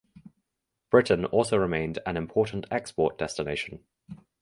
Britain 0.89 1.25
also 1.25 1.57
remained 1.57 1.99
an 2.07 2.17
important 2.17 2.65
export 2.71 3.19
destination. 3.19 3.83